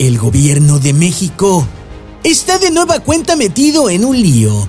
[0.00, 1.68] El gobierno de México
[2.24, 4.66] está de nueva cuenta metido en un lío.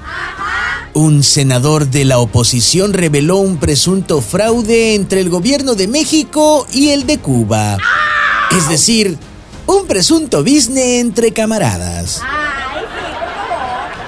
[0.93, 6.89] Un senador de la oposición reveló un presunto fraude entre el gobierno de México y
[6.89, 7.77] el de Cuba.
[8.51, 9.17] Es decir,
[9.67, 12.21] un presunto business entre camaradas.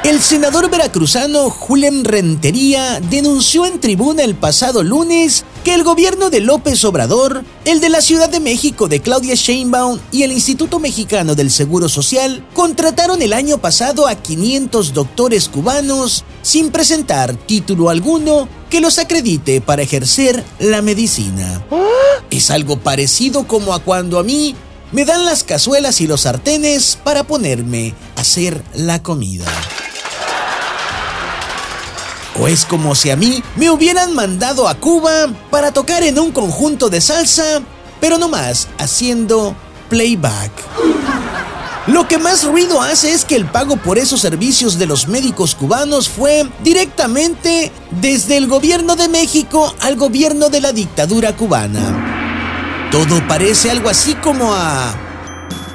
[0.03, 6.41] El senador veracruzano Julián Rentería denunció en tribuna el pasado lunes que el gobierno de
[6.41, 11.35] López Obrador, el de la Ciudad de México de Claudia Sheinbaum y el Instituto Mexicano
[11.35, 18.49] del Seguro Social contrataron el año pasado a 500 doctores cubanos sin presentar título alguno
[18.69, 21.63] que los acredite para ejercer la medicina.
[22.29, 24.53] Es algo parecido como a cuando a mí
[24.91, 29.45] me dan las cazuelas y los sartenes para ponerme a hacer la comida.
[32.39, 36.31] O es como si a mí me hubieran mandado a Cuba para tocar en un
[36.31, 37.61] conjunto de salsa,
[37.99, 39.55] pero no más haciendo
[39.89, 40.51] playback.
[41.87, 45.53] Lo que más ruido hace es que el pago por esos servicios de los médicos
[45.53, 52.89] cubanos fue directamente desde el gobierno de México al gobierno de la dictadura cubana.
[52.89, 54.95] Todo parece algo así como a...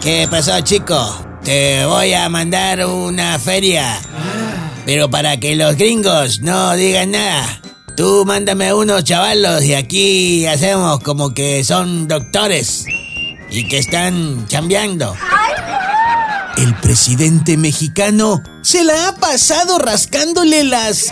[0.00, 1.27] ¿Qué pasó, chico?
[1.44, 4.00] Te voy a mandar una feria.
[4.89, 7.61] Pero para que los gringos no digan nada,
[7.94, 12.86] tú mándame unos chavalos y aquí hacemos como que son doctores
[13.50, 15.14] y que están chambeando.
[16.56, 21.09] El presidente mexicano se la ha pasado rascándole las...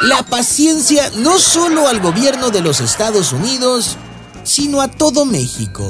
[0.00, 3.98] la paciencia no solo al gobierno de los Estados Unidos,
[4.42, 5.86] sino a todo México.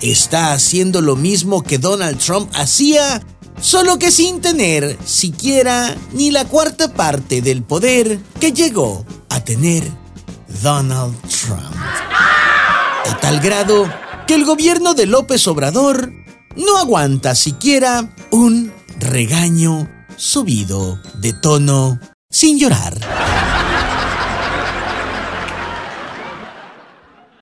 [0.00, 3.20] Está haciendo lo mismo que Donald Trump hacía
[3.60, 9.84] solo que sin tener siquiera ni la cuarta parte del poder que llegó a tener
[10.62, 11.76] Donald Trump.
[13.06, 13.90] A tal grado
[14.26, 16.12] que el gobierno de López Obrador
[16.56, 21.98] no aguanta siquiera un regaño subido de tono
[22.30, 23.17] sin llorar.